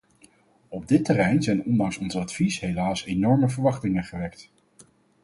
[0.67, 4.49] Op dit terrein zijn ondanks ons advies helaas enorme verwachtingen gewekt.